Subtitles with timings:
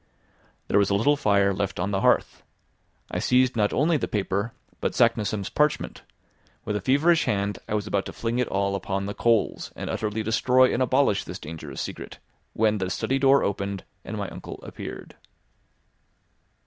[0.67, 2.41] There was a little fire left on the hearth.
[3.11, 6.01] I seized not only the paper but Saknussemm's parchment;
[6.65, 9.91] with a feverish hand I was about to fling it all upon the coals and
[9.91, 12.17] utterly destroy and abolish this dangerous secret,
[12.53, 15.17] when the study door opened, and my uncle appeared.